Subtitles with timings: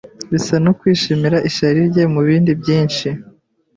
[0.31, 3.07] Bisa no kwishimira ishyari rye mubindi byinshi